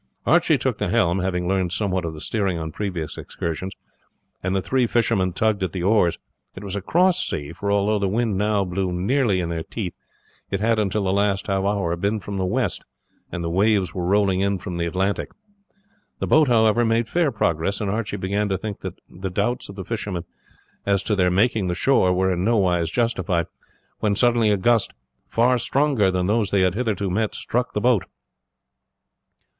[0.25, 3.71] Archie took the helm, having learned somewhat of the steering on previous excursions,
[4.41, 6.17] and the three fishermen tugged at the oars.
[6.55, 9.95] It was a cross sea, for although the wind now blew nearly in their teeth,
[10.49, 12.83] it had until the last half hour been from the west,
[13.31, 15.29] and the waves were rolling in from the Atlantic.
[16.17, 19.75] The boat, however, made fair progress, and Archie began to think that the doubts of
[19.75, 20.23] the fishermen
[20.83, 23.45] as to their making the shore were in no wise justified,
[23.99, 24.93] when suddenly a gust,
[25.27, 28.05] far stronger than those they had hitherto met, struck the boat.